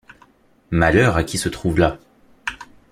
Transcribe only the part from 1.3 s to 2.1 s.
se trouve là!